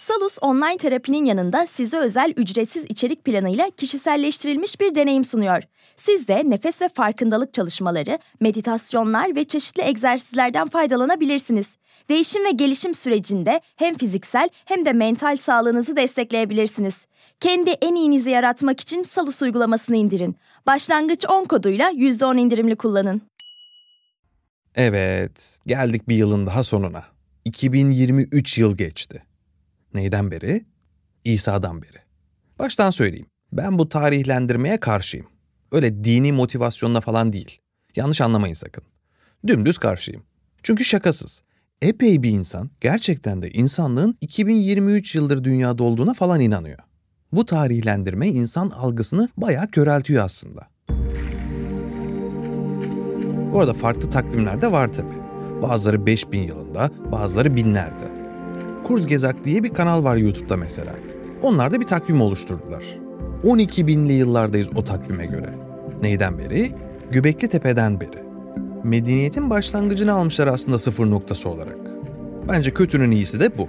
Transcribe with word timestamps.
Salus 0.00 0.38
online 0.40 0.76
terapinin 0.76 1.24
yanında 1.24 1.66
size 1.66 1.98
özel 1.98 2.32
ücretsiz 2.36 2.84
içerik 2.88 3.24
planıyla 3.24 3.70
kişiselleştirilmiş 3.70 4.80
bir 4.80 4.94
deneyim 4.94 5.24
sunuyor. 5.24 5.62
Siz 5.96 6.28
de 6.28 6.50
nefes 6.50 6.82
ve 6.82 6.88
farkındalık 6.88 7.54
çalışmaları, 7.54 8.18
meditasyonlar 8.40 9.36
ve 9.36 9.44
çeşitli 9.44 9.82
egzersizlerden 9.82 10.68
faydalanabilirsiniz. 10.68 11.70
Değişim 12.08 12.44
ve 12.44 12.50
gelişim 12.50 12.94
sürecinde 12.94 13.60
hem 13.76 13.94
fiziksel 13.94 14.48
hem 14.64 14.84
de 14.84 14.92
mental 14.92 15.36
sağlığınızı 15.36 15.96
destekleyebilirsiniz. 15.96 17.06
Kendi 17.40 17.70
en 17.70 17.94
iyinizi 17.94 18.30
yaratmak 18.30 18.80
için 18.80 19.02
Salus 19.02 19.42
uygulamasını 19.42 19.96
indirin. 19.96 20.36
Başlangıç 20.66 21.26
10 21.28 21.44
koduyla 21.44 21.90
%10 21.90 22.38
indirimli 22.38 22.76
kullanın. 22.76 23.22
Evet, 24.74 25.58
geldik 25.66 26.08
bir 26.08 26.16
yılın 26.16 26.46
daha 26.46 26.62
sonuna. 26.62 27.04
2023 27.44 28.58
yıl 28.58 28.76
geçti. 28.76 29.29
Neyden 29.94 30.30
beri? 30.30 30.64
İsa'dan 31.24 31.82
beri. 31.82 31.98
Baştan 32.58 32.90
söyleyeyim. 32.90 33.26
Ben 33.52 33.78
bu 33.78 33.88
tarihlendirmeye 33.88 34.80
karşıyım. 34.80 35.26
Öyle 35.72 36.04
dini 36.04 36.32
motivasyonla 36.32 37.00
falan 37.00 37.32
değil. 37.32 37.58
Yanlış 37.96 38.20
anlamayın 38.20 38.54
sakın. 38.54 38.84
Dümdüz 39.46 39.78
karşıyım. 39.78 40.22
Çünkü 40.62 40.84
şakasız. 40.84 41.42
Epey 41.82 42.22
bir 42.22 42.30
insan 42.30 42.70
gerçekten 42.80 43.42
de 43.42 43.50
insanlığın 43.50 44.18
2023 44.20 45.14
yıldır 45.14 45.44
dünyada 45.44 45.82
olduğuna 45.82 46.14
falan 46.14 46.40
inanıyor. 46.40 46.78
Bu 47.32 47.46
tarihlendirme 47.46 48.28
insan 48.28 48.70
algısını 48.70 49.28
bayağı 49.36 49.70
köreltiyor 49.70 50.24
aslında. 50.24 50.68
Bu 53.52 53.60
arada 53.60 53.72
farklı 53.72 54.10
takvimler 54.10 54.62
de 54.62 54.72
var 54.72 54.92
tabi. 54.92 55.12
Bazıları 55.62 56.06
5000 56.06 56.42
yılında, 56.42 56.90
bazıları 57.12 57.56
binlerde. 57.56 58.19
Kurzgesagt 58.90 59.44
diye 59.44 59.62
bir 59.62 59.68
kanal 59.68 60.04
var 60.04 60.16
YouTube'da 60.16 60.56
mesela. 60.56 60.92
Onlar 61.42 61.70
da 61.70 61.80
bir 61.80 61.86
takvim 61.86 62.20
oluşturdular. 62.20 62.84
12 63.44 63.86
binli 63.86 64.12
yıllardayız 64.12 64.68
o 64.74 64.84
takvime 64.84 65.26
göre. 65.26 65.54
Neyden 66.02 66.38
beri? 66.38 66.72
Göbekli 67.10 67.48
Tepe'den 67.48 68.00
beri. 68.00 68.22
Medeniyetin 68.84 69.50
başlangıcını 69.50 70.12
almışlar 70.12 70.46
aslında 70.46 70.78
sıfır 70.78 71.10
noktası 71.10 71.48
olarak. 71.48 71.78
Bence 72.48 72.74
kötünün 72.74 73.10
iyisi 73.10 73.40
de 73.40 73.58
bu. 73.58 73.68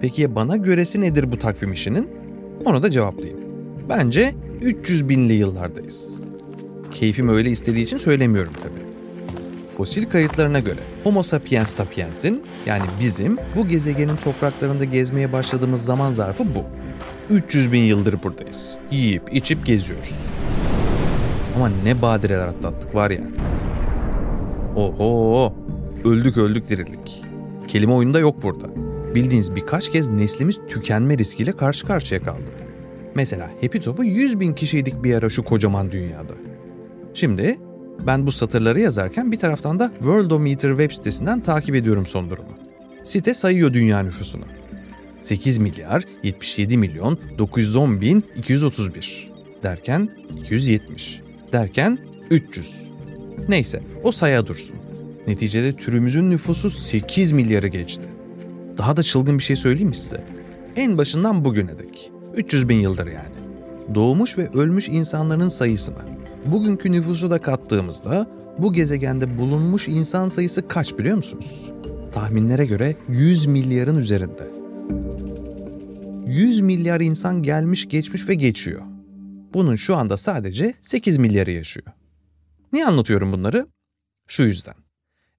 Peki 0.00 0.22
ya 0.22 0.34
bana 0.34 0.56
göresi 0.56 1.00
nedir 1.00 1.32
bu 1.32 1.38
takvim 1.38 1.72
işinin? 1.72 2.08
Onu 2.64 2.82
da 2.82 2.90
cevaplayayım. 2.90 3.40
Bence 3.88 4.34
300 4.62 5.08
binli 5.08 5.32
yıllardayız. 5.32 6.14
Keyfim 6.90 7.28
öyle 7.28 7.50
istediği 7.50 7.84
için 7.84 7.98
söylemiyorum 7.98 8.52
tabii. 8.62 8.87
Fosil 9.78 10.06
kayıtlarına 10.06 10.60
göre 10.60 10.78
Homo 11.04 11.22
sapiens 11.22 11.70
sapiens'in 11.70 12.42
yani 12.66 12.82
bizim 13.00 13.36
bu 13.56 13.68
gezegenin 13.68 14.16
topraklarında 14.16 14.84
gezmeye 14.84 15.32
başladığımız 15.32 15.84
zaman 15.84 16.12
zarfı 16.12 16.44
bu. 16.54 16.64
300 17.34 17.72
bin 17.72 17.82
yıldır 17.82 18.22
buradayız. 18.22 18.70
Yiyip 18.90 19.22
içip 19.32 19.66
geziyoruz. 19.66 20.12
Ama 21.56 21.70
ne 21.84 22.02
badireler 22.02 22.46
atlattık 22.46 22.94
var 22.94 23.10
ya. 23.10 23.20
Oho! 24.76 25.54
Öldük 26.04 26.36
öldük 26.36 26.68
dirildik. 26.68 27.22
Kelime 27.68 27.92
oyunda 27.92 28.18
yok 28.18 28.42
burada. 28.42 28.66
Bildiğiniz 29.14 29.56
birkaç 29.56 29.92
kez 29.92 30.08
neslimiz 30.08 30.58
tükenme 30.68 31.18
riskiyle 31.18 31.52
karşı 31.52 31.86
karşıya 31.86 32.22
kaldı. 32.22 32.50
Mesela 33.14 33.50
Happy 33.62 33.78
Top'u 33.78 34.04
100 34.04 34.40
bin 34.40 34.52
kişiydik 34.52 35.04
bir 35.04 35.14
ara 35.14 35.30
şu 35.30 35.44
kocaman 35.44 35.92
dünyada. 35.92 36.34
Şimdi 37.14 37.58
ben 38.06 38.26
bu 38.26 38.32
satırları 38.32 38.80
yazarken 38.80 39.32
bir 39.32 39.38
taraftan 39.38 39.78
da 39.78 39.90
Worldometer 39.98 40.70
web 40.70 40.92
sitesinden 40.92 41.40
takip 41.40 41.74
ediyorum 41.74 42.06
son 42.06 42.30
durumu. 42.30 42.48
Site 43.04 43.34
sayıyor 43.34 43.72
dünya 43.72 44.02
nüfusunu. 44.02 44.44
8 45.22 45.58
milyar 45.58 46.04
77 46.22 46.76
milyon 46.76 47.18
910 47.38 48.00
bin 48.00 48.24
231 48.36 49.30
derken 49.62 50.08
270 50.40 51.20
derken 51.52 51.98
300. 52.30 52.82
Neyse 53.48 53.80
o 54.02 54.12
saya 54.12 54.46
dursun. 54.46 54.76
Neticede 55.26 55.72
türümüzün 55.72 56.30
nüfusu 56.30 56.70
8 56.70 57.32
milyarı 57.32 57.68
geçti. 57.68 58.02
Daha 58.78 58.96
da 58.96 59.02
çılgın 59.02 59.38
bir 59.38 59.42
şey 59.42 59.56
söyleyeyim 59.56 59.88
mi 59.88 59.96
size? 59.96 60.24
En 60.76 60.98
başından 60.98 61.44
bugüne 61.44 61.78
dek. 61.78 62.10
300 62.36 62.68
bin 62.68 62.78
yıldır 62.78 63.06
yani. 63.06 63.34
Doğmuş 63.94 64.38
ve 64.38 64.48
ölmüş 64.48 64.88
insanların 64.88 65.48
sayısına 65.48 66.17
bugünkü 66.46 66.92
nüfusu 66.92 67.30
da 67.30 67.38
kattığımızda 67.38 68.26
bu 68.58 68.72
gezegende 68.72 69.38
bulunmuş 69.38 69.88
insan 69.88 70.28
sayısı 70.28 70.68
kaç 70.68 70.98
biliyor 70.98 71.16
musunuz? 71.16 71.64
Tahminlere 72.12 72.66
göre 72.66 72.96
100 73.08 73.46
milyarın 73.46 73.96
üzerinde. 73.96 74.48
100 76.26 76.60
milyar 76.60 77.00
insan 77.00 77.42
gelmiş 77.42 77.88
geçmiş 77.88 78.28
ve 78.28 78.34
geçiyor. 78.34 78.82
Bunun 79.54 79.76
şu 79.76 79.96
anda 79.96 80.16
sadece 80.16 80.74
8 80.82 81.18
milyarı 81.18 81.50
yaşıyor. 81.50 81.86
Niye 82.72 82.86
anlatıyorum 82.86 83.32
bunları? 83.32 83.66
Şu 84.26 84.42
yüzden. 84.42 84.74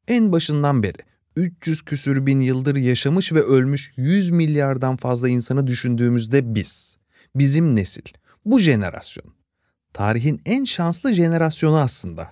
En 0.08 0.32
başından 0.32 0.84
beri 0.84 0.98
300 1.36 1.82
küsür 1.82 2.26
bin 2.26 2.40
yıldır 2.40 2.76
yaşamış 2.76 3.34
ve 3.34 3.42
ölmüş 3.42 3.94
100 3.98 4.32
milyardan 4.32 4.98
fazla 4.98 5.30
insanı 5.30 5.68
düşündüğümüzde 5.68 6.56
biz, 6.56 6.98
bizim 7.36 7.76
nesil, 7.76 8.02
bu 8.46 8.60
jenerasyon, 8.60 9.34
tarihin 9.94 10.42
en 10.46 10.64
şanslı 10.64 11.14
jenerasyonu 11.14 11.78
aslında. 11.78 12.32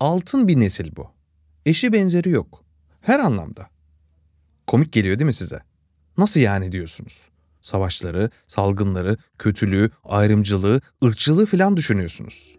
Altın 0.00 0.48
bir 0.48 0.60
nesil 0.60 0.96
bu. 0.96 1.10
Eşi 1.66 1.92
benzeri 1.92 2.30
yok. 2.30 2.64
Her 3.00 3.20
anlamda. 3.20 3.66
Komik 4.66 4.92
geliyor 4.92 5.18
değil 5.18 5.26
mi 5.26 5.32
size? 5.32 5.60
Nasıl 6.18 6.40
yani 6.40 6.72
diyorsunuz? 6.72 7.12
Savaşları, 7.60 8.30
salgınları, 8.46 9.16
kötülüğü, 9.38 9.90
ayrımcılığı, 10.04 10.80
ırkçılığı 11.04 11.46
falan 11.46 11.76
düşünüyorsunuz. 11.76 12.56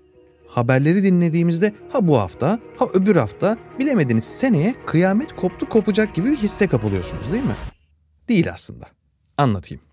Haberleri 0.48 1.04
dinlediğimizde 1.04 1.74
ha 1.92 2.08
bu 2.08 2.18
hafta 2.18 2.60
ha 2.78 2.86
öbür 2.94 3.16
hafta 3.16 3.58
bilemediniz 3.80 4.26
seneye 4.26 4.76
kıyamet 4.86 5.36
koptu 5.36 5.70
kopacak 5.70 6.16
gibi 6.16 6.32
bir 6.32 6.38
hisse 6.38 6.68
kapılıyorsunuz 6.68 7.32
değil 7.32 7.44
mi? 7.44 7.56
Değil 8.28 8.52
aslında. 8.52 8.86
Anlatayım. 9.38 9.87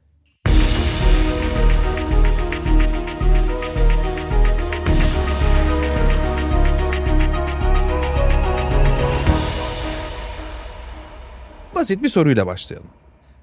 Basit 11.75 12.03
bir 12.03 12.09
soruyla 12.09 12.47
başlayalım. 12.47 12.89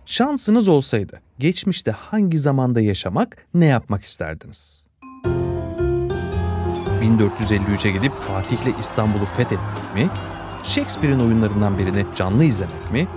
Şansınız 0.05 0.67
olsaydı 0.67 1.21
geçmişte 1.39 1.91
hangi 1.91 2.39
zamanda 2.39 2.81
yaşamak, 2.81 3.47
ne 3.53 3.65
yapmak 3.65 4.03
isterdiniz? 4.03 4.85
1453'e 7.01 7.91
gidip 7.91 8.13
Fatih'le 8.13 8.79
İstanbul'u 8.79 9.25
fethetmek 9.25 9.95
mi? 9.95 10.09
Shakespeare'in 10.63 11.19
oyunlarından 11.19 11.77
birini 11.77 12.05
canlı 12.15 12.43
izlemek 12.43 12.91
mi? 12.91 13.07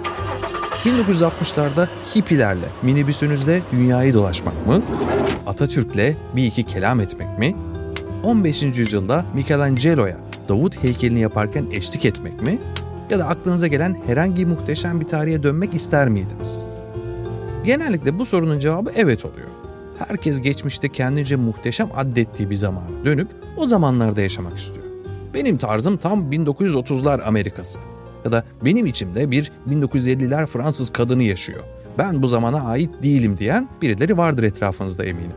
1960'larda 0.85 1.89
hippilerle, 2.15 2.69
minibüsünüzle 2.83 3.63
dünyayı 3.73 4.15
dolaşmak 4.15 4.67
mı? 4.67 4.83
Atatürk'le 5.47 6.17
bir 6.37 6.47
iki 6.47 6.63
kelam 6.63 7.01
etmek 7.01 7.39
mi? 7.39 7.57
15. 8.23 8.63
yüzyılda 8.63 9.25
Michelangelo'ya 9.35 10.17
Davut 10.49 10.83
heykelini 10.83 11.21
yaparken 11.21 11.67
eşlik 11.73 12.05
etmek 12.05 12.41
mi? 12.47 12.59
Ya 13.15 13.21
da 13.21 13.29
aklınıza 13.29 13.67
gelen 13.67 13.97
herhangi 14.07 14.47
muhteşem 14.47 15.01
bir 15.01 15.07
tarihe 15.07 15.43
dönmek 15.43 15.75
ister 15.75 16.09
miydiniz? 16.09 16.65
Genellikle 17.65 18.19
bu 18.19 18.27
sorunun 18.27 18.59
cevabı 18.59 18.91
evet 18.97 19.25
oluyor. 19.25 19.49
Herkes 19.99 20.41
geçmişte 20.41 20.89
kendince 20.89 21.37
muhteşem 21.37 21.89
addettiği 21.97 22.51
bir 22.51 22.55
zamana 22.55 23.05
dönüp 23.05 23.29
o 23.57 23.67
zamanlarda 23.67 24.21
yaşamak 24.21 24.59
istiyor. 24.59 24.87
Benim 25.35 25.59
tarzım 25.59 25.97
tam 25.97 26.33
1930'lar 26.33 27.23
Amerikası. 27.23 27.79
Ya 28.25 28.33
da 28.33 28.45
benim 28.65 28.87
içimde 28.87 29.31
bir 29.31 29.53
1950'ler 29.71 30.47
Fransız 30.47 30.91
kadını 30.91 31.23
yaşıyor. 31.23 31.65
Ben 31.99 32.23
bu 32.23 32.29
zamana 32.29 32.65
ait 32.65 33.03
değilim 33.03 33.39
diyen 33.39 33.69
birileri 33.83 34.17
vardır 34.17 34.43
etrafınızda 34.43 35.05
eminim. 35.05 35.37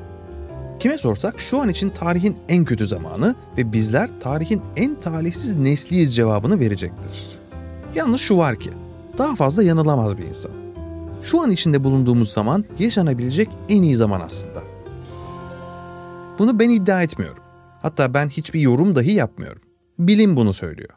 Kime 0.80 0.98
sorsak 0.98 1.40
şu 1.40 1.62
an 1.62 1.70
için 1.70 1.90
tarihin 1.90 2.38
en 2.50 2.66
kötü 2.66 2.88
zamanı 2.88 3.36
ve 3.58 3.74
bizler 3.74 4.10
tarihin 4.20 4.62
en 4.76 4.96
talihsiz 5.00 5.56
nesliyiz 5.56 6.16
cevabını 6.16 6.60
verecektir. 6.60 7.37
Yalnız 7.98 8.22
şu 8.22 8.38
var 8.38 8.60
ki, 8.60 8.72
daha 9.18 9.36
fazla 9.36 9.64
yanılamaz 9.64 10.18
bir 10.18 10.24
insan. 10.24 10.52
Şu 11.24 11.42
an 11.42 11.52
içinde 11.52 11.84
bulunduğumuz 11.84 12.34
zaman 12.34 12.66
yaşanabilecek 12.80 13.50
en 13.70 13.82
iyi 13.82 13.96
zaman 13.96 14.22
aslında. 14.22 14.64
Bunu 16.40 16.60
ben 16.60 16.70
iddia 16.70 17.04
etmiyorum. 17.04 17.44
Hatta 17.82 18.14
ben 18.14 18.30
hiçbir 18.30 18.60
yorum 18.60 18.96
dahi 18.96 19.12
yapmıyorum. 19.12 19.62
Bilim 20.00 20.36
bunu 20.36 20.54
söylüyor. 20.54 20.90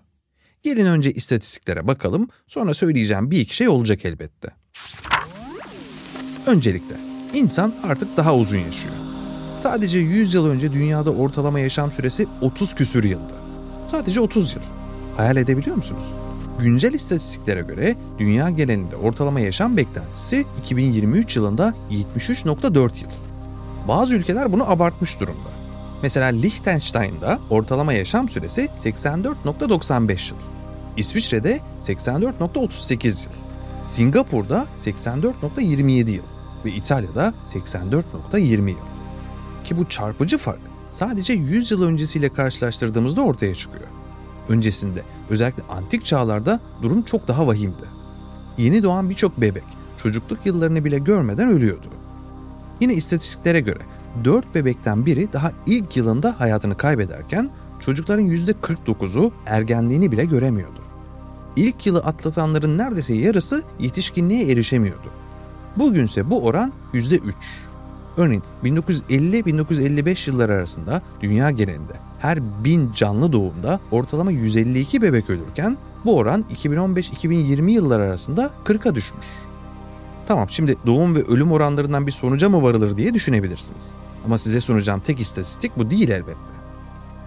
Gelin 0.63 0.87
önce 0.87 1.13
istatistiklere 1.13 1.87
bakalım, 1.87 2.29
sonra 2.47 2.75
söyleyeceğim 2.75 3.31
bir 3.31 3.41
iki 3.41 3.57
şey 3.57 3.69
olacak 3.69 4.05
elbette. 4.05 4.49
Öncelikle, 6.47 6.97
insan 7.35 7.75
artık 7.85 8.17
daha 8.17 8.37
uzun 8.37 8.59
yaşıyor. 8.59 8.95
Sadece 9.57 9.99
100 9.99 10.35
yıl 10.35 10.47
önce 10.47 10.73
dünyada 10.73 11.11
ortalama 11.11 11.61
yaşam 11.61 11.93
süresi 11.93 12.27
30 12.41 12.75
küsür 12.75 13.05
yıldı. 13.05 13.35
Sadece 13.87 14.21
30 14.21 14.55
yıl. 14.55 14.63
Hayal 15.17 15.37
edebiliyor 15.37 15.77
musunuz? 15.77 16.07
Güncel 16.63 16.95
istatistiklere 16.95 17.61
göre 17.61 17.97
dünya 18.19 18.51
genelinde 18.51 18.97
ortalama 18.97 19.41
yaşam 19.41 19.77
beklentisi 19.77 20.45
2023 20.63 21.37
yılında 21.37 21.75
73.4 21.91 22.81
yıl. 22.83 23.11
Bazı 23.89 24.15
ülkeler 24.15 24.53
bunu 24.53 24.71
abartmış 24.71 25.21
durumda. 25.21 25.51
Mesela 26.03 26.27
Liechtenstein'da 26.27 27.39
ortalama 27.51 27.93
yaşam 27.93 28.29
süresi 28.29 28.69
84.95 28.77 30.11
yıl. 30.11 30.41
İsviçre'de 30.97 31.61
84.38 31.81 33.25
yıl. 33.25 33.33
Singapur'da 33.85 34.67
84.27 34.77 36.11
yıl 36.11 36.25
ve 36.65 36.71
İtalya'da 36.71 37.35
84.20 37.45 38.71
yıl. 38.71 38.77
Ki 39.65 39.79
bu 39.79 39.89
çarpıcı 39.89 40.39
fark 40.39 40.61
sadece 40.89 41.33
100 41.33 41.71
yıl 41.71 41.83
öncesiyle 41.83 42.29
karşılaştırdığımızda 42.29 43.23
ortaya 43.23 43.55
çıkıyor. 43.55 44.00
Öncesinde 44.51 45.03
özellikle 45.31 45.63
antik 45.69 46.05
çağlarda 46.05 46.61
durum 46.83 47.03
çok 47.03 47.29
daha 47.29 47.47
vahimdi. 47.47 47.85
Yeni 48.59 48.83
doğan 48.83 49.11
birçok 49.11 49.41
bebek 49.41 49.65
çocukluk 49.97 50.47
yıllarını 50.47 50.85
bile 50.85 50.99
görmeden 50.99 51.49
ölüyordu. 51.49 51.87
Yine 52.81 52.95
istatistiklere 52.95 53.61
göre 53.61 53.81
4 54.25 54.55
bebekten 54.55 55.07
biri 55.07 55.33
daha 55.33 55.53
ilk 55.67 55.97
yılında 55.97 56.41
hayatını 56.41 56.77
kaybederken 56.77 57.51
çocukların 57.81 58.25
%49'u 58.25 59.33
ergenliğini 59.47 60.13
bile 60.13 60.25
göremiyordu. 60.25 60.81
İlk 61.57 61.87
yılı 61.87 62.01
atlatanların 62.01 62.79
neredeyse 62.79 63.15
yarısı 63.15 63.63
yetişkinliğe 63.79 64.51
erişemiyordu. 64.51 65.11
Bugünse 65.77 66.31
bu 66.31 66.45
oran 66.45 66.73
%3. 66.95 67.21
Örneğin 68.17 68.43
1950-1955 68.65 70.31
yılları 70.31 70.53
arasında 70.53 71.03
dünya 71.21 71.51
genelinde 71.51 71.93
her 72.19 72.65
bin 72.65 72.93
canlı 72.93 73.33
doğumda 73.33 73.81
ortalama 73.91 74.31
152 74.31 75.03
bebek 75.03 75.31
ölürken 75.31 75.77
bu 76.05 76.17
oran 76.17 76.45
2015-2020 76.55 77.71
yılları 77.71 78.03
arasında 78.03 78.51
40'a 78.65 78.95
düşmüş. 78.95 79.27
Tamam 80.27 80.51
şimdi 80.51 80.77
doğum 80.87 81.15
ve 81.15 81.23
ölüm 81.23 81.53
oranlarından 81.53 82.07
bir 82.07 82.13
sonuca 82.13 82.49
mı 82.49 82.63
varılır 82.63 82.97
diye 82.97 83.15
düşünebilirsiniz. 83.15 83.91
Ama 84.25 84.39
size 84.39 84.61
sunacağım 84.61 85.01
tek 85.01 85.21
istatistik 85.21 85.79
bu 85.79 85.91
değil 85.91 86.09
elbette. 86.09 86.41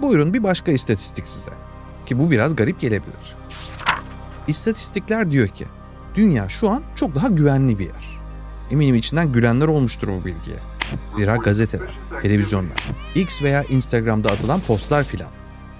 Buyurun 0.01 0.33
bir 0.33 0.43
başka 0.43 0.71
istatistik 0.71 1.27
size. 1.27 1.51
Ki 2.05 2.19
bu 2.19 2.31
biraz 2.31 2.55
garip 2.55 2.79
gelebilir. 2.79 3.35
İstatistikler 4.47 5.31
diyor 5.31 5.47
ki 5.47 5.65
dünya 6.15 6.49
şu 6.49 6.69
an 6.69 6.83
çok 6.95 7.15
daha 7.15 7.27
güvenli 7.27 7.79
bir 7.79 7.85
yer. 7.85 8.19
Eminim 8.71 8.95
içinden 8.95 9.31
gülenler 9.31 9.67
olmuştur 9.67 10.07
bu 10.07 10.25
bilgiye. 10.25 10.57
Zira 11.15 11.35
gazeteler, 11.35 11.99
televizyonlar, 12.21 12.83
X 13.15 13.41
veya 13.41 13.63
Instagram'da 13.63 14.29
atılan 14.29 14.59
postlar 14.59 15.03
filan. 15.03 15.29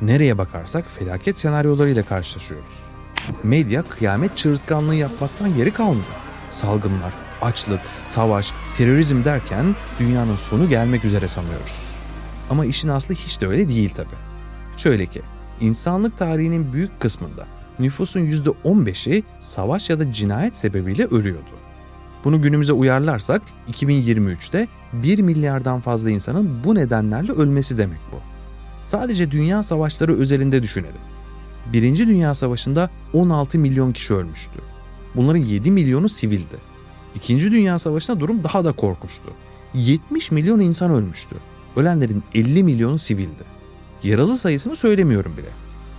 Nereye 0.01 0.37
bakarsak 0.37 0.85
felaket 0.99 1.37
senaryolarıyla 1.37 2.03
karşılaşıyoruz. 2.03 2.79
Medya 3.43 3.83
kıyamet 3.83 4.37
çığırtkanlığı 4.37 4.95
yapmaktan 4.95 5.55
geri 5.55 5.71
kalmıyor. 5.71 6.05
Salgınlar, 6.51 7.13
açlık, 7.41 7.81
savaş, 8.03 8.51
terörizm 8.77 9.23
derken 9.25 9.75
dünyanın 9.99 10.35
sonu 10.35 10.69
gelmek 10.69 11.05
üzere 11.05 11.27
sanıyoruz. 11.27 11.73
Ama 12.49 12.65
işin 12.65 12.89
aslı 12.89 13.15
hiç 13.15 13.41
de 13.41 13.47
öyle 13.47 13.69
değil 13.69 13.89
tabi. 13.89 14.15
Şöyle 14.77 15.05
ki, 15.05 15.21
insanlık 15.59 16.17
tarihinin 16.17 16.73
büyük 16.73 16.99
kısmında 16.99 17.47
nüfusun 17.79 18.19
%15'i 18.19 19.23
savaş 19.39 19.89
ya 19.89 19.99
da 19.99 20.13
cinayet 20.13 20.57
sebebiyle 20.57 21.05
ölüyordu. 21.05 21.51
Bunu 22.23 22.41
günümüze 22.41 22.73
uyarlarsak 22.73 23.41
2023'te 23.71 24.67
1 24.93 25.19
milyardan 25.19 25.79
fazla 25.79 26.09
insanın 26.09 26.63
bu 26.63 26.75
nedenlerle 26.75 27.31
ölmesi 27.31 27.77
demek 27.77 27.99
bu. 28.11 28.17
Sadece 28.81 29.31
dünya 29.31 29.63
savaşları 29.63 30.17
özelinde 30.17 30.63
düşünelim. 30.63 31.01
Birinci 31.73 32.07
Dünya 32.07 32.33
Savaşı'nda 32.33 32.89
16 33.13 33.59
milyon 33.59 33.91
kişi 33.91 34.13
ölmüştü. 34.13 34.59
Bunların 35.15 35.41
7 35.41 35.71
milyonu 35.71 36.09
sivildi. 36.09 36.57
İkinci 37.15 37.51
Dünya 37.51 37.79
Savaşı'nda 37.79 38.19
durum 38.19 38.43
daha 38.43 38.65
da 38.65 38.71
korkunçtu. 38.71 39.33
70 39.73 40.31
milyon 40.31 40.59
insan 40.59 40.91
ölmüştü. 40.91 41.35
Ölenlerin 41.75 42.23
50 42.33 42.63
milyonu 42.63 42.99
sivildi. 42.99 43.43
Yaralı 44.03 44.37
sayısını 44.37 44.75
söylemiyorum 44.75 45.37
bile. 45.37 45.49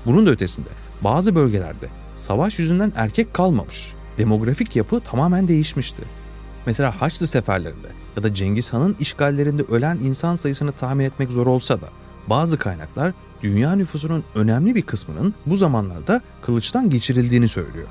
Bunun 0.06 0.26
da 0.26 0.30
ötesinde 0.30 0.68
bazı 1.00 1.34
bölgelerde 1.34 1.88
savaş 2.14 2.58
yüzünden 2.58 2.92
erkek 2.96 3.34
kalmamış. 3.34 3.92
Demografik 4.18 4.76
yapı 4.76 5.00
tamamen 5.00 5.48
değişmişti. 5.48 6.02
Mesela 6.66 7.00
Haçlı 7.00 7.26
seferlerinde 7.26 7.88
ya 8.16 8.22
da 8.22 8.34
Cengiz 8.34 8.72
Han'ın 8.72 8.96
işgallerinde 9.00 9.62
ölen 9.62 9.96
insan 9.96 10.36
sayısını 10.36 10.72
tahmin 10.72 11.04
etmek 11.04 11.30
zor 11.30 11.46
olsa 11.46 11.80
da 11.80 11.88
bazı 12.26 12.58
kaynaklar 12.58 13.12
dünya 13.42 13.76
nüfusunun 13.76 14.24
önemli 14.34 14.74
bir 14.74 14.82
kısmının 14.82 15.34
bu 15.46 15.56
zamanlarda 15.56 16.20
kılıçtan 16.42 16.90
geçirildiğini 16.90 17.48
söylüyor. 17.48 17.88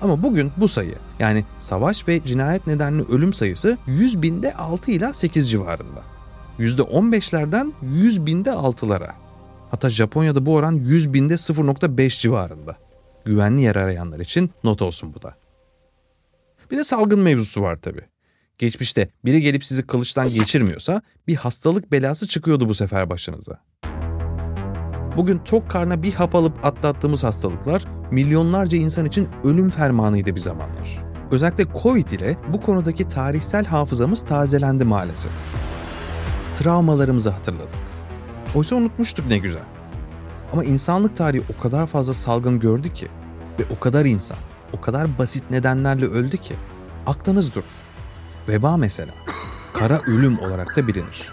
Ama 0.00 0.22
bugün 0.22 0.52
bu 0.56 0.68
sayı 0.68 0.94
yani 1.18 1.44
savaş 1.60 2.08
ve 2.08 2.24
cinayet 2.24 2.66
nedenli 2.66 3.02
ölüm 3.02 3.32
sayısı 3.32 3.78
100 3.86 4.22
binde 4.22 4.54
6 4.54 4.90
ila 4.90 5.12
8 5.12 5.50
civarında. 5.50 6.02
%15'lerden 6.58 7.72
100 7.82 8.26
binde 8.26 8.50
6'lara. 8.50 9.10
Hatta 9.70 9.90
Japonya'da 9.90 10.46
bu 10.46 10.54
oran 10.54 10.72
100 10.72 11.14
binde 11.14 11.34
0.5 11.34 12.20
civarında. 12.20 12.76
Güvenli 13.24 13.62
yer 13.62 13.76
arayanlar 13.76 14.20
için 14.20 14.50
not 14.64 14.82
olsun 14.82 15.14
bu 15.14 15.22
da. 15.22 15.34
Bir 16.70 16.76
de 16.76 16.84
salgın 16.84 17.20
mevzusu 17.20 17.62
var 17.62 17.76
tabi. 17.76 18.00
Geçmişte 18.58 19.08
biri 19.24 19.40
gelip 19.40 19.64
sizi 19.64 19.86
kılıçtan 19.86 20.28
geçirmiyorsa 20.28 21.02
bir 21.28 21.36
hastalık 21.36 21.92
belası 21.92 22.28
çıkıyordu 22.28 22.68
bu 22.68 22.74
sefer 22.74 23.10
başınıza. 23.10 23.60
Bugün 25.16 25.38
tok 25.38 25.70
karna 25.70 26.02
bir 26.02 26.12
hap 26.12 26.34
alıp 26.34 26.64
atlattığımız 26.64 27.24
hastalıklar 27.24 27.84
milyonlarca 28.10 28.78
insan 28.78 29.06
için 29.06 29.28
ölüm 29.44 29.70
fermanıydı 29.70 30.34
bir 30.34 30.40
zamanlar. 30.40 31.04
Özellikle 31.30 31.64
Covid 31.82 32.08
ile 32.08 32.36
bu 32.52 32.60
konudaki 32.60 33.08
tarihsel 33.08 33.64
hafızamız 33.64 34.24
tazelendi 34.24 34.84
maalesef. 34.84 35.32
Travmalarımızı 36.58 37.30
hatırladık. 37.30 37.76
Oysa 38.54 38.76
unutmuştuk 38.76 39.26
ne 39.26 39.38
güzel. 39.38 39.62
Ama 40.52 40.64
insanlık 40.64 41.16
tarihi 41.16 41.42
o 41.58 41.62
kadar 41.62 41.86
fazla 41.86 42.12
salgın 42.12 42.60
gördü 42.60 42.92
ki 42.92 43.08
ve 43.60 43.64
o 43.76 43.80
kadar 43.80 44.04
insan, 44.04 44.38
o 44.72 44.80
kadar 44.80 45.18
basit 45.18 45.50
nedenlerle 45.50 46.06
öldü 46.06 46.36
ki 46.36 46.54
aklınız 47.06 47.54
durur. 47.54 47.64
Veba 48.48 48.76
mesela. 48.76 49.14
Kara 49.74 50.00
ölüm 50.06 50.38
olarak 50.38 50.76
da 50.76 50.86
bilinir. 50.88 51.28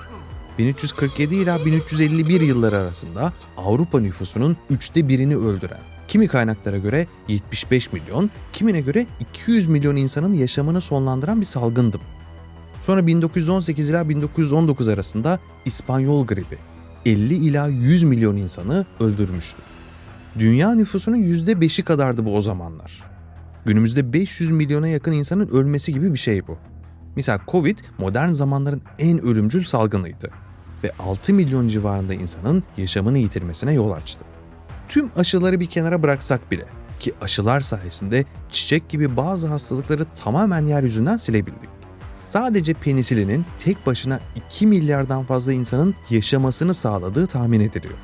1347 0.57 1.35
ila 1.35 1.65
1351 1.65 2.41
yılları 2.41 2.77
arasında 2.77 3.33
Avrupa 3.57 3.99
nüfusunun 3.99 4.57
üçte 4.69 5.07
birini 5.07 5.37
öldüren, 5.37 5.79
kimi 6.07 6.27
kaynaklara 6.27 6.77
göre 6.77 7.07
75 7.27 7.93
milyon, 7.93 8.29
kimine 8.53 8.81
göre 8.81 9.05
200 9.19 9.67
milyon 9.67 9.95
insanın 9.95 10.33
yaşamını 10.33 10.81
sonlandıran 10.81 11.41
bir 11.41 11.45
salgındı. 11.45 11.99
Sonra 12.81 13.07
1918 13.07 13.89
ila 13.89 14.09
1919 14.09 14.87
arasında 14.87 15.39
İspanyol 15.65 16.27
gribi 16.27 16.57
50 17.05 17.33
ila 17.33 17.67
100 17.67 18.03
milyon 18.03 18.37
insanı 18.37 18.85
öldürmüştü. 18.99 19.61
Dünya 20.39 20.75
nüfusunun 20.75 21.17
%5'i 21.17 21.83
kadardı 21.83 22.25
bu 22.25 22.35
o 22.35 22.41
zamanlar. 22.41 23.03
Günümüzde 23.65 24.13
500 24.13 24.51
milyona 24.51 24.87
yakın 24.87 25.11
insanın 25.11 25.47
ölmesi 25.47 25.93
gibi 25.93 26.13
bir 26.13 26.19
şey 26.19 26.47
bu. 26.47 26.57
Misal 27.15 27.39
Covid 27.47 27.77
modern 27.97 28.31
zamanların 28.31 28.81
en 28.99 29.21
ölümcül 29.21 29.63
salgınıydı 29.63 30.29
ve 30.83 30.91
6 30.99 31.33
milyon 31.33 31.67
civarında 31.67 32.13
insanın 32.13 32.63
yaşamını 32.77 33.17
yitirmesine 33.17 33.73
yol 33.73 33.91
açtı. 33.91 34.25
Tüm 34.89 35.11
aşıları 35.15 35.59
bir 35.59 35.65
kenara 35.65 36.03
bıraksak 36.03 36.51
bile 36.51 36.65
ki 36.99 37.13
aşılar 37.21 37.61
sayesinde 37.61 38.25
çiçek 38.49 38.89
gibi 38.89 39.17
bazı 39.17 39.47
hastalıkları 39.47 40.05
tamamen 40.15 40.65
yeryüzünden 40.65 41.17
silebildik. 41.17 41.69
Sadece 42.13 42.73
penisilinin 42.73 43.45
tek 43.63 43.85
başına 43.85 44.19
2 44.47 44.67
milyardan 44.67 45.23
fazla 45.23 45.53
insanın 45.53 45.95
yaşamasını 46.09 46.73
sağladığı 46.73 47.27
tahmin 47.27 47.59
ediliyor. 47.59 47.97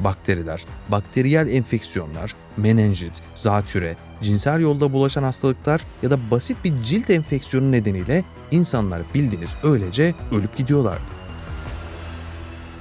Bakteriler, 0.00 0.64
bakteriyel 0.88 1.48
enfeksiyonlar, 1.48 2.34
menenjit, 2.56 3.22
zatüre, 3.34 3.96
cinsel 4.22 4.60
yolda 4.60 4.92
bulaşan 4.92 5.22
hastalıklar 5.22 5.80
ya 6.02 6.10
da 6.10 6.30
basit 6.30 6.56
bir 6.64 6.82
cilt 6.82 7.10
enfeksiyonu 7.10 7.72
nedeniyle 7.72 8.24
insanlar 8.50 9.02
bildiğiniz 9.14 9.50
öylece 9.62 10.14
ölüp 10.32 10.56
gidiyorlardı. 10.56 11.16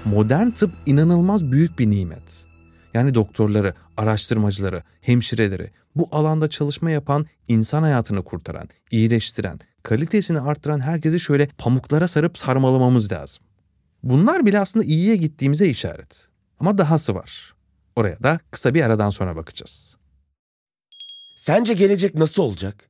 Modern 0.05 0.49
tıp 0.49 0.71
inanılmaz 0.85 1.51
büyük 1.51 1.79
bir 1.79 1.91
nimet. 1.91 2.23
Yani 2.93 3.13
doktorları, 3.13 3.73
araştırmacıları, 3.97 4.83
hemşireleri, 5.01 5.71
bu 5.95 6.07
alanda 6.11 6.49
çalışma 6.49 6.91
yapan, 6.91 7.25
insan 7.47 7.83
hayatını 7.83 8.23
kurtaran, 8.23 8.69
iyileştiren, 8.91 9.59
kalitesini 9.83 10.39
arttıran 10.39 10.79
herkesi 10.79 11.19
şöyle 11.19 11.47
pamuklara 11.57 12.07
sarıp 12.07 12.37
sarmalamamız 12.37 13.11
lazım. 13.11 13.43
Bunlar 14.03 14.45
bile 14.45 14.59
aslında 14.59 14.85
iyiye 14.85 15.15
gittiğimize 15.15 15.67
işaret. 15.67 16.27
Ama 16.59 16.77
dahası 16.77 17.15
var. 17.15 17.53
Oraya 17.95 18.23
da 18.23 18.39
kısa 18.51 18.73
bir 18.73 18.81
aradan 18.81 19.09
sonra 19.09 19.35
bakacağız. 19.35 19.97
Sence 21.35 21.73
gelecek 21.73 22.15
nasıl 22.15 22.43
olacak? 22.43 22.89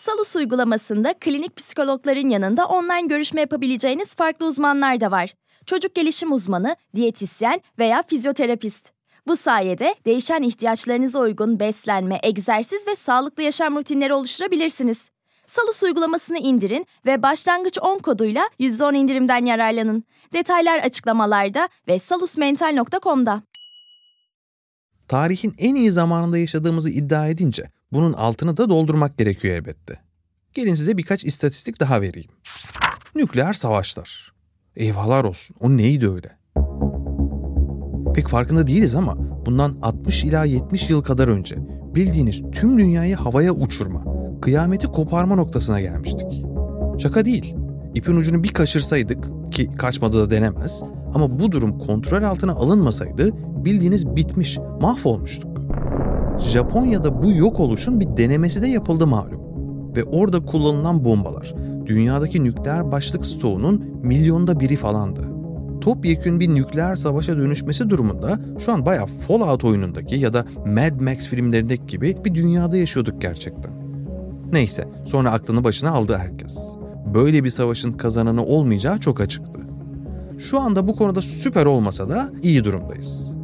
Salus 0.00 0.36
uygulamasında 0.36 1.14
klinik 1.20 1.56
psikologların 1.56 2.28
yanında 2.28 2.66
online 2.66 3.06
görüşme 3.06 3.40
yapabileceğiniz 3.40 4.14
farklı 4.14 4.46
uzmanlar 4.46 5.00
da 5.00 5.10
var. 5.10 5.34
Çocuk 5.66 5.94
gelişim 5.94 6.32
uzmanı, 6.32 6.76
diyetisyen 6.96 7.60
veya 7.78 8.02
fizyoterapist. 8.02 8.92
Bu 9.26 9.36
sayede 9.36 9.94
değişen 10.06 10.42
ihtiyaçlarınıza 10.42 11.20
uygun 11.20 11.60
beslenme, 11.60 12.20
egzersiz 12.22 12.86
ve 12.86 12.96
sağlıklı 12.96 13.42
yaşam 13.42 13.76
rutinleri 13.76 14.14
oluşturabilirsiniz. 14.14 15.10
Salus 15.46 15.82
uygulamasını 15.82 16.38
indirin 16.38 16.86
ve 17.06 17.22
başlangıç 17.22 17.78
10 17.78 17.98
koduyla 17.98 18.42
%10 18.60 18.96
indirimden 18.96 19.44
yararlanın. 19.44 20.04
Detaylar 20.32 20.78
açıklamalarda 20.78 21.68
ve 21.88 21.98
salusmental.com'da. 21.98 23.42
Tarihin 25.08 25.54
en 25.58 25.74
iyi 25.74 25.90
zamanında 25.90 26.38
yaşadığımızı 26.38 26.90
iddia 26.90 27.28
edince 27.28 27.79
bunun 27.92 28.12
altını 28.12 28.56
da 28.56 28.70
doldurmak 28.70 29.18
gerekiyor 29.18 29.54
elbette. 29.56 30.00
Gelin 30.54 30.74
size 30.74 30.96
birkaç 30.96 31.24
istatistik 31.24 31.80
daha 31.80 32.00
vereyim. 32.00 32.30
Nükleer 33.14 33.52
savaşlar. 33.52 34.32
Eyvahlar 34.76 35.24
olsun. 35.24 35.56
O 35.60 35.76
neydi 35.76 36.08
öyle? 36.08 36.40
Pek 38.14 38.28
farkında 38.28 38.66
değiliz 38.66 38.94
ama 38.94 39.16
bundan 39.46 39.78
60 39.82 40.24
ila 40.24 40.44
70 40.44 40.90
yıl 40.90 41.02
kadar 41.02 41.28
önce 41.28 41.56
bildiğiniz 41.94 42.42
tüm 42.52 42.78
dünyayı 42.78 43.16
havaya 43.16 43.52
uçurma, 43.52 44.04
kıyameti 44.40 44.86
koparma 44.86 45.34
noktasına 45.34 45.80
gelmiştik. 45.80 46.44
Şaka 46.98 47.24
değil. 47.24 47.54
İpin 47.94 48.16
ucunu 48.16 48.42
bir 48.42 48.52
kaçırsaydık 48.52 49.52
ki 49.52 49.70
kaçmadı 49.78 50.20
da 50.20 50.30
denemez 50.30 50.82
ama 51.14 51.40
bu 51.40 51.52
durum 51.52 51.78
kontrol 51.78 52.22
altına 52.22 52.52
alınmasaydı 52.52 53.30
bildiğiniz 53.64 54.06
bitmiş, 54.16 54.58
mahvolmuştuk. 54.80 55.49
Japonya'da 56.40 57.22
bu 57.22 57.32
yok 57.32 57.60
oluşun 57.60 58.00
bir 58.00 58.16
denemesi 58.16 58.62
de 58.62 58.66
yapıldı 58.66 59.06
malum. 59.06 59.40
Ve 59.96 60.04
orada 60.04 60.46
kullanılan 60.46 61.04
bombalar 61.04 61.54
dünyadaki 61.86 62.44
nükleer 62.44 62.92
başlık 62.92 63.26
stoğunun 63.26 63.84
milyonda 64.02 64.60
biri 64.60 64.76
falandı. 64.76 65.20
Topyekün 65.80 66.40
bir 66.40 66.54
nükleer 66.54 66.96
savaşa 66.96 67.36
dönüşmesi 67.36 67.90
durumunda 67.90 68.38
şu 68.58 68.72
an 68.72 68.86
bayağı 68.86 69.06
Fallout 69.06 69.64
oyunundaki 69.64 70.16
ya 70.16 70.32
da 70.32 70.44
Mad 70.66 71.00
Max 71.00 71.28
filmlerindeki 71.28 71.86
gibi 71.86 72.16
bir 72.24 72.34
dünyada 72.34 72.76
yaşıyorduk 72.76 73.20
gerçekten. 73.20 73.72
Neyse 74.52 74.88
sonra 75.04 75.32
aklını 75.32 75.64
başına 75.64 75.90
aldı 75.90 76.16
herkes. 76.16 76.58
Böyle 77.14 77.44
bir 77.44 77.48
savaşın 77.50 77.92
kazananı 77.92 78.44
olmayacağı 78.44 79.00
çok 79.00 79.20
açıktı. 79.20 79.60
Şu 80.38 80.60
anda 80.60 80.88
bu 80.88 80.96
konuda 80.96 81.22
süper 81.22 81.66
olmasa 81.66 82.08
da 82.08 82.30
iyi 82.42 82.64
durumdayız. 82.64 83.34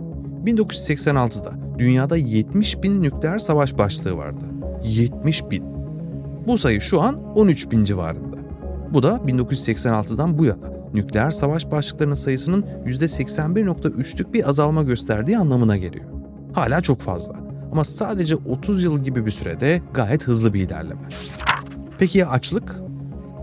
1986'da 0.44 1.65
dünyada 1.78 2.16
70 2.16 2.82
bin 2.82 3.02
nükleer 3.02 3.38
savaş 3.38 3.78
başlığı 3.78 4.16
vardı. 4.16 4.44
70 4.84 5.50
bin. 5.50 5.64
Bu 6.46 6.58
sayı 6.58 6.80
şu 6.80 7.00
an 7.00 7.24
13 7.34 7.70
bin 7.70 7.84
civarında. 7.84 8.36
Bu 8.92 9.02
da 9.02 9.16
1986'dan 9.16 10.38
bu 10.38 10.44
yana 10.44 10.76
nükleer 10.94 11.30
savaş 11.30 11.70
başlıklarının 11.70 12.14
sayısının 12.14 12.64
%81.3'lük 12.86 14.32
bir 14.32 14.48
azalma 14.48 14.82
gösterdiği 14.82 15.38
anlamına 15.38 15.76
geliyor. 15.76 16.04
Hala 16.52 16.80
çok 16.80 17.00
fazla 17.00 17.34
ama 17.72 17.84
sadece 17.84 18.36
30 18.36 18.82
yıl 18.82 19.04
gibi 19.04 19.26
bir 19.26 19.30
sürede 19.30 19.82
gayet 19.94 20.22
hızlı 20.24 20.54
bir 20.54 20.60
ilerleme. 20.60 21.08
Peki 21.98 22.18
ya 22.18 22.28
açlık? 22.28 22.76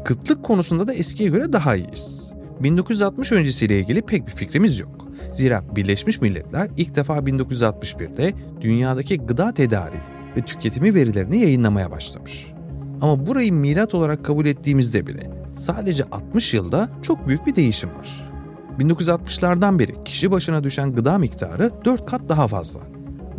Kıtlık 0.05 0.43
konusunda 0.43 0.87
da 0.87 0.93
eskiye 0.93 1.29
göre 1.29 1.53
daha 1.53 1.75
iyiyiz. 1.75 2.31
1960 2.59 3.31
öncesiyle 3.31 3.79
ilgili 3.79 4.01
pek 4.01 4.27
bir 4.27 4.31
fikrimiz 4.31 4.79
yok. 4.79 5.02
Zira 5.31 5.63
Birleşmiş 5.75 6.21
Milletler 6.21 6.69
ilk 6.77 6.95
defa 6.95 7.17
1961'de 7.17 8.33
dünyadaki 8.61 9.17
gıda 9.17 9.53
tedariği 9.53 10.01
ve 10.37 10.41
tüketimi 10.41 10.93
verilerini 10.93 11.37
yayınlamaya 11.37 11.91
başlamış. 11.91 12.53
Ama 13.01 13.25
burayı 13.25 13.53
milat 13.53 13.95
olarak 13.95 14.25
kabul 14.25 14.45
ettiğimizde 14.45 15.07
bile 15.07 15.31
sadece 15.51 16.03
60 16.03 16.53
yılda 16.53 16.89
çok 17.01 17.27
büyük 17.27 17.45
bir 17.47 17.55
değişim 17.55 17.89
var. 17.89 18.31
1960'lardan 18.79 19.79
beri 19.79 20.03
kişi 20.03 20.31
başına 20.31 20.63
düşen 20.63 20.91
gıda 20.91 21.17
miktarı 21.17 21.71
4 21.85 22.05
kat 22.05 22.21
daha 22.29 22.47
fazla. 22.47 22.79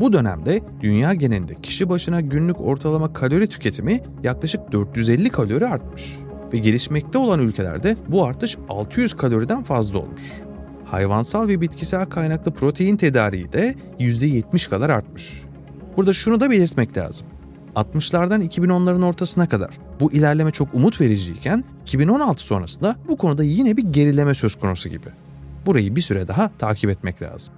Bu 0.00 0.12
dönemde 0.12 0.60
dünya 0.80 1.14
genelinde 1.14 1.54
kişi 1.54 1.88
başına 1.88 2.20
günlük 2.20 2.60
ortalama 2.60 3.12
kalori 3.12 3.46
tüketimi 3.46 4.00
yaklaşık 4.22 4.72
450 4.72 5.30
kalori 5.30 5.66
artmış 5.66 6.18
ve 6.52 6.58
gelişmekte 6.58 7.18
olan 7.18 7.40
ülkelerde 7.40 7.96
bu 8.08 8.24
artış 8.24 8.56
600 8.68 9.14
kaloriden 9.14 9.62
fazla 9.62 9.98
olmuş. 9.98 10.22
Hayvansal 10.94 11.48
ve 11.48 11.60
bitkisel 11.60 12.06
kaynaklı 12.06 12.52
protein 12.52 12.96
tedariği 12.96 13.52
de 13.52 13.74
%70 13.98 14.70
kadar 14.70 14.90
artmış. 14.90 15.42
Burada 15.96 16.12
şunu 16.12 16.40
da 16.40 16.50
belirtmek 16.50 16.96
lazım. 16.96 17.26
60'lardan 17.74 18.48
2010'ların 18.48 19.04
ortasına 19.04 19.48
kadar 19.48 19.78
bu 20.00 20.12
ilerleme 20.12 20.50
çok 20.50 20.74
umut 20.74 21.00
vericiyken 21.00 21.64
2016 21.82 22.42
sonrasında 22.42 22.96
bu 23.08 23.16
konuda 23.16 23.44
yine 23.44 23.76
bir 23.76 23.82
gerileme 23.82 24.34
söz 24.34 24.54
konusu 24.54 24.88
gibi. 24.88 25.08
Burayı 25.66 25.96
bir 25.96 26.02
süre 26.02 26.28
daha 26.28 26.50
takip 26.58 26.90
etmek 26.90 27.22
lazım. 27.22 27.54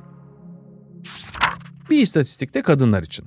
Bir 1.90 2.02
istatistik 2.02 2.54
de 2.54 2.62
kadınlar 2.62 3.02
için. 3.02 3.24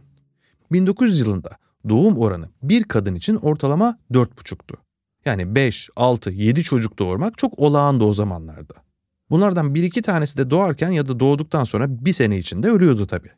1900 0.71 1.19
yılında 1.19 1.49
doğum 1.89 2.17
oranı 2.17 2.49
bir 2.63 2.83
kadın 2.83 3.15
için 3.15 3.35
ortalama 3.35 3.97
4,5'tu. 4.11 4.77
Yani 5.25 5.55
5, 5.55 5.89
6, 5.95 6.31
7 6.31 6.63
çocuk 6.63 6.99
doğurmak 6.99 7.37
çok 7.37 7.59
olağandı 7.59 8.03
o 8.03 8.13
zamanlarda. 8.13 8.88
Bunlardan 9.29 9.75
bir 9.75 9.83
iki 9.83 10.01
tanesi 10.01 10.37
de 10.37 10.49
doğarken 10.49 10.89
ya 10.89 11.07
da 11.07 11.19
doğduktan 11.19 11.63
sonra 11.63 12.05
bir 12.05 12.13
sene 12.13 12.37
içinde 12.37 12.69
ölüyordu 12.69 13.07
tabii. 13.07 13.31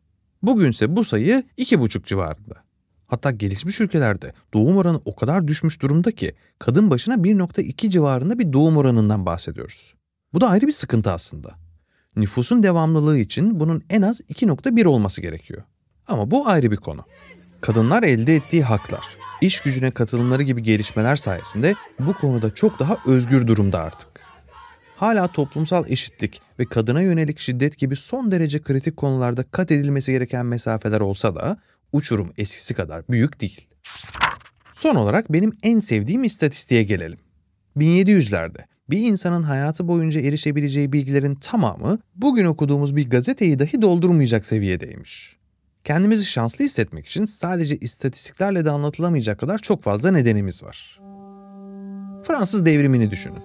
Bugünse 0.43 0.95
bu 0.95 1.03
sayı 1.03 1.43
2,5 1.57 2.05
civarında. 2.05 2.55
Hatta 3.07 3.31
gelişmiş 3.31 3.81
ülkelerde 3.81 4.33
doğum 4.53 4.77
oranı 4.77 5.01
o 5.05 5.15
kadar 5.15 5.48
düşmüş 5.48 5.81
durumda 5.81 6.12
ki 6.12 6.33
kadın 6.60 6.89
başına 6.89 7.15
1.2 7.15 7.89
civarında 7.89 8.39
bir 8.39 8.53
doğum 8.53 8.77
oranından 8.77 9.25
bahsediyoruz. 9.25 9.93
Bu 10.33 10.41
da 10.41 10.50
ayrı 10.50 10.67
bir 10.67 10.71
sıkıntı 10.71 11.12
aslında. 11.12 11.55
Nüfusun 12.15 12.63
devamlılığı 12.63 13.17
için 13.17 13.60
bunun 13.60 13.83
en 13.89 14.01
az 14.01 14.21
2.1 14.21 14.86
olması 14.86 15.21
gerekiyor. 15.21 15.63
Ama 16.07 16.31
bu 16.31 16.48
ayrı 16.48 16.71
bir 16.71 16.77
konu. 16.77 17.05
Kadınlar 17.62 18.03
elde 18.03 18.36
ettiği 18.36 18.63
haklar, 18.63 19.03
iş 19.41 19.62
gücüne 19.62 19.91
katılımları 19.91 20.43
gibi 20.43 20.63
gelişmeler 20.63 21.15
sayesinde 21.15 21.75
bu 22.00 22.13
konuda 22.13 22.55
çok 22.55 22.79
daha 22.79 22.98
özgür 23.07 23.48
durumda 23.48 23.79
artık. 23.79 24.11
Hala 25.01 25.27
toplumsal 25.27 25.84
eşitlik 25.88 26.41
ve 26.60 26.65
kadına 26.65 27.01
yönelik 27.01 27.39
şiddet 27.39 27.77
gibi 27.77 27.96
son 27.96 28.31
derece 28.31 28.62
kritik 28.62 28.98
konularda 28.98 29.43
kat 29.43 29.72
edilmesi 29.72 30.12
gereken 30.12 30.46
mesafeler 30.46 31.00
olsa 31.00 31.36
da 31.36 31.58
uçurum 31.91 32.34
eskisi 32.38 32.74
kadar 32.74 33.08
büyük 33.10 33.41
değil. 33.41 33.67
Son 34.74 34.96
olarak 34.96 35.34
benim 35.34 35.51
en 35.63 35.79
sevdiğim 35.79 36.24
istatistiğe 36.24 36.84
gelelim. 36.84 37.17
1700'lerde 37.77 38.58
bir 38.89 39.00
insanın 39.00 39.43
hayatı 39.43 39.88
boyunca 39.88 40.22
erişebileceği 40.22 40.93
bilgilerin 40.93 41.36
tamamı 41.36 42.00
bugün 42.15 42.46
okuduğumuz 42.46 42.96
bir 42.96 43.10
gazeteyi 43.10 43.60
dahi 43.60 43.81
doldurmayacak 43.81 44.46
seviyedeymiş. 44.46 45.38
Kendimizi 45.84 46.25
şanslı 46.25 46.65
hissetmek 46.65 47.08
için 47.08 47.25
sadece 47.25 47.77
istatistiklerle 47.77 48.65
de 48.65 48.70
anlatılamayacak 48.70 49.39
kadar 49.39 49.58
çok 49.58 49.84
fazla 49.84 50.12
nedenimiz 50.12 50.63
var. 50.63 51.00
Fransız 52.24 52.65
devrimini 52.65 53.12
düşünün. 53.12 53.43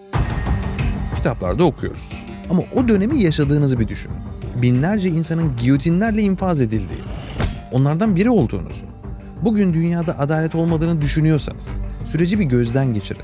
Kitaplarda 1.27 1.65
okuyoruz. 1.65 2.09
Ama 2.51 2.63
o 2.75 2.89
dönemi 2.89 3.23
yaşadığınızı 3.23 3.81
bir 3.81 3.89
düşünün. 3.89 4.17
Binlerce 4.63 5.09
insanın 5.09 5.57
giyotinlerle 5.57 6.23
infaz 6.23 6.61
edildiği, 6.61 7.01
onlardan 7.73 8.17
biri 8.17 8.31
olduğunuzu, 8.31 8.85
bugün 9.43 9.75
dünyada 9.75 10.19
adalet 10.19 10.55
olmadığını 10.55 11.01
düşünüyorsanız 11.01 11.81
süreci 12.05 12.39
bir 12.39 12.45
gözden 12.45 12.95
geçirin. 12.95 13.23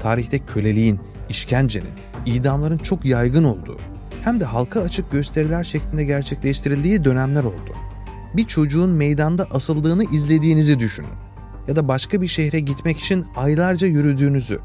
Tarihte 0.00 0.38
köleliğin, 0.38 1.00
işkencenin, 1.28 1.90
idamların 2.26 2.78
çok 2.78 3.04
yaygın 3.04 3.44
olduğu, 3.44 3.76
hem 4.22 4.40
de 4.40 4.44
halka 4.44 4.80
açık 4.80 5.12
gösteriler 5.12 5.64
şeklinde 5.64 6.04
gerçekleştirildiği 6.04 7.04
dönemler 7.04 7.44
oldu. 7.44 7.72
Bir 8.36 8.44
çocuğun 8.44 8.90
meydanda 8.90 9.46
asıldığını 9.50 10.04
izlediğinizi 10.04 10.78
düşünün. 10.78 11.08
Ya 11.68 11.76
da 11.76 11.88
başka 11.88 12.22
bir 12.22 12.28
şehre 12.28 12.60
gitmek 12.60 12.98
için 12.98 13.26
aylarca 13.36 13.86
yürüdüğünüzü. 13.86 14.60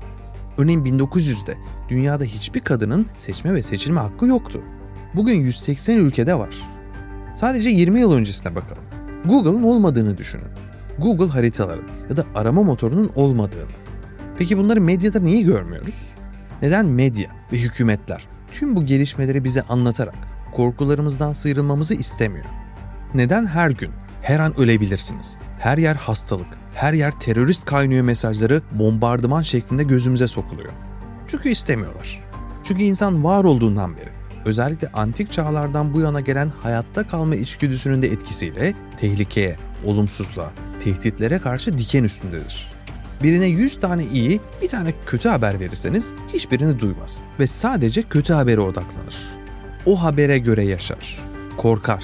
Örneğin 0.60 0.86
1900'de 0.86 1.58
dünyada 1.90 2.24
hiçbir 2.24 2.60
kadının 2.60 3.06
seçme 3.16 3.54
ve 3.54 3.64
seçilme 3.64 4.00
hakkı 4.00 4.26
yoktu. 4.26 4.62
Bugün 5.16 5.40
180 5.40 5.98
ülkede 5.98 6.40
var. 6.40 6.56
Sadece 7.36 7.70
20 7.70 8.00
yıl 8.00 8.14
öncesine 8.14 8.56
bakalım. 8.56 8.84
Google'ın 9.26 9.64
olmadığını 9.64 10.18
düşünün. 10.18 10.48
Google 10.98 11.28
haritaların 11.28 11.88
ya 12.10 12.18
da 12.18 12.26
arama 12.36 12.64
motorunun 12.64 13.12
olmadığını. 13.16 13.70
Peki 14.38 14.58
bunları 14.58 14.82
medyada 14.82 15.20
niye 15.20 15.42
görmüyoruz? 15.42 16.10
Neden 16.62 16.86
medya 16.86 17.30
ve 17.54 17.58
hükümetler 17.58 18.28
tüm 18.54 18.76
bu 18.76 18.86
gelişmeleri 18.86 19.44
bize 19.44 19.62
anlatarak 19.62 20.16
korkularımızdan 20.56 21.34
sıyrılmamızı 21.34 21.96
istemiyor? 21.96 22.46
Neden 23.14 23.46
her 23.46 23.70
gün, 23.70 23.92
her 24.22 24.40
an 24.40 24.60
ölebilirsiniz, 24.60 25.38
her 25.60 25.78
yer 25.78 25.96
hastalık, 25.96 26.48
her 26.74 26.94
yer 26.94 27.20
terörist 27.20 27.66
kaynıyor 27.66 28.04
mesajları 28.04 28.62
bombardıman 28.72 29.42
şeklinde 29.42 29.84
gözümüze 29.84 30.28
sokuluyor? 30.28 30.72
Çünkü 31.28 31.50
istemiyorlar. 31.50 32.24
Çünkü 32.64 32.84
insan 32.84 33.24
var 33.24 33.44
olduğundan 33.44 33.98
beri, 33.98 34.10
özellikle 34.46 34.88
antik 34.88 35.32
çağlardan 35.32 35.94
bu 35.94 36.00
yana 36.00 36.20
gelen 36.22 36.52
hayatta 36.62 37.08
kalma 37.08 37.36
içgüdüsünün 37.36 38.02
de 38.02 38.08
etkisiyle 38.08 38.74
tehlikeye, 38.98 39.56
olumsuzluğa, 39.86 40.52
tehditlere 40.84 41.40
karşı 41.40 41.78
diken 41.78 42.04
üstündedir. 42.04 42.72
Birine 43.24 43.46
100 43.46 43.80
tane 43.80 44.06
iyi, 44.06 44.40
bir 44.62 44.68
tane 44.68 44.94
kötü 45.06 45.30
haber 45.30 45.60
verirseniz 45.60 46.12
hiçbirini 46.34 46.80
duymaz 46.80 47.20
ve 47.40 47.48
sadece 47.48 48.04
kötü 48.04 48.34
habere 48.34 48.62
odaklanır. 48.62 49.16
O 49.86 50.04
habere 50.04 50.38
göre 50.38 50.66
yaşar, 50.66 51.20
korkar. 51.58 52.04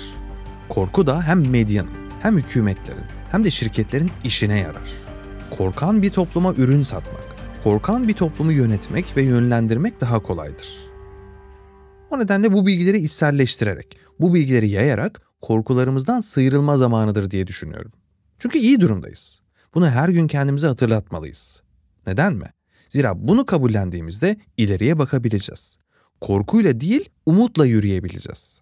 Korku 0.70 1.08
da 1.08 1.24
hem 1.24 1.50
medyanın, 1.50 2.05
hem 2.26 2.38
hükümetlerin, 2.38 3.04
hem 3.32 3.44
de 3.44 3.52
şirketlerin 3.52 4.12
işine 4.24 4.60
yarar. 4.60 4.92
Korkan 5.58 6.02
bir 6.02 6.10
topluma 6.10 6.54
ürün 6.54 6.84
satmak, 6.84 7.24
korkan 7.64 8.08
bir 8.08 8.14
toplumu 8.14 8.52
yönetmek 8.52 9.18
ve 9.18 9.22
yönlendirmek 9.22 10.02
daha 10.02 10.20
kolaydır. 10.20 10.68
O 12.12 12.20
nedenle 12.20 12.54
bu 12.54 12.68
bilgileri 12.68 12.98
içselleştirerek, 12.98 13.98
bu 14.20 14.34
bilgileri 14.34 14.70
yayarak 14.70 15.22
korkularımızdan 15.42 16.22
sıyrılma 16.22 16.78
zamanıdır 16.78 17.32
diye 17.32 17.48
düşünüyorum. 17.48 17.92
Çünkü 18.40 18.60
iyi 18.60 18.82
durumdayız. 18.82 19.40
Bunu 19.74 19.90
her 19.90 20.10
gün 20.10 20.28
kendimize 20.28 20.68
hatırlatmalıyız. 20.68 21.62
Neden 22.08 22.34
mi? 22.34 22.54
Zira 22.90 23.28
bunu 23.28 23.46
kabullendiğimizde 23.46 24.38
ileriye 24.58 25.00
bakabileceğiz. 25.00 25.78
Korkuyla 26.22 26.80
değil, 26.80 27.10
umutla 27.26 27.66
yürüyebileceğiz. 27.66 28.60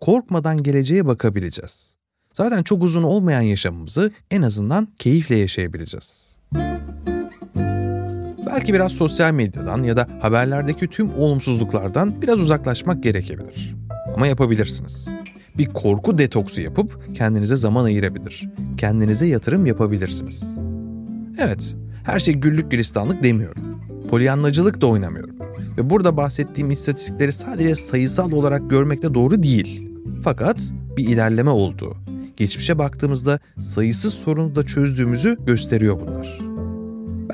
Korkmadan 0.00 0.62
geleceğe 0.62 1.06
bakabileceğiz. 1.06 2.01
Zaten 2.32 2.62
çok 2.62 2.82
uzun 2.82 3.02
olmayan 3.02 3.40
yaşamımızı 3.40 4.10
en 4.30 4.42
azından 4.42 4.88
keyifle 4.98 5.36
yaşayabileceğiz. 5.36 6.36
Belki 8.46 8.74
biraz 8.74 8.92
sosyal 8.92 9.32
medyadan 9.32 9.82
ya 9.82 9.96
da 9.96 10.08
haberlerdeki 10.20 10.86
tüm 10.86 11.14
olumsuzluklardan 11.14 12.22
biraz 12.22 12.40
uzaklaşmak 12.40 13.02
gerekebilir. 13.02 13.74
Ama 14.14 14.26
yapabilirsiniz. 14.26 15.08
Bir 15.58 15.66
korku 15.66 16.18
detoksu 16.18 16.60
yapıp 16.60 17.16
kendinize 17.16 17.56
zaman 17.56 17.84
ayırabilir. 17.84 18.48
Kendinize 18.76 19.26
yatırım 19.26 19.66
yapabilirsiniz. 19.66 20.56
Evet, 21.38 21.74
her 22.04 22.18
şey 22.18 22.34
güllük 22.34 22.70
gülistanlık 22.70 23.22
demiyorum. 23.22 23.62
Polyanlacılık 24.10 24.80
da 24.80 24.86
oynamıyorum. 24.86 25.36
Ve 25.78 25.90
burada 25.90 26.16
bahsettiğim 26.16 26.70
istatistikleri 26.70 27.32
sadece 27.32 27.74
sayısal 27.74 28.32
olarak 28.32 28.70
görmek 28.70 29.02
de 29.02 29.14
doğru 29.14 29.42
değil. 29.42 29.88
Fakat 30.24 30.72
bir 30.96 31.08
ilerleme 31.08 31.50
olduğu, 31.50 31.96
geçmişe 32.36 32.78
baktığımızda 32.78 33.38
sayısız 33.58 34.14
sorunu 34.14 34.54
da 34.54 34.66
çözdüğümüzü 34.66 35.36
gösteriyor 35.46 36.00
bunlar. 36.00 36.38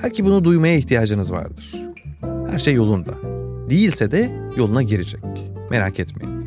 Belki 0.02 0.24
bunu 0.24 0.44
duymaya 0.44 0.76
ihtiyacınız 0.76 1.32
vardır. 1.32 1.74
Her 2.50 2.58
şey 2.58 2.74
yolunda. 2.74 3.14
Değilse 3.70 4.10
de 4.10 4.30
yoluna 4.56 4.82
girecek. 4.82 5.20
Merak 5.70 6.00
etmeyin. 6.00 6.38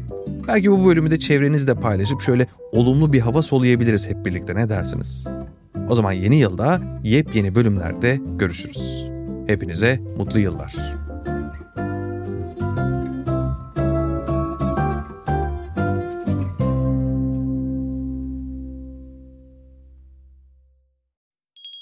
Belki 0.47 0.71
bu 0.71 0.85
bölümü 0.85 1.11
de 1.11 1.19
çevrenizle 1.19 1.75
paylaşıp 1.75 2.21
şöyle 2.21 2.47
olumlu 2.71 3.13
bir 3.13 3.19
hava 3.19 3.41
soluyabiliriz 3.41 4.09
hep 4.09 4.25
birlikte 4.25 4.55
ne 4.55 4.69
dersiniz? 4.69 5.27
O 5.89 5.95
zaman 5.95 6.11
yeni 6.11 6.35
yılda 6.35 6.81
yepyeni 7.03 7.55
bölümlerde 7.55 8.19
görüşürüz. 8.37 9.09
Hepinize 9.47 9.99
mutlu 10.17 10.39
yıllar. 10.39 10.75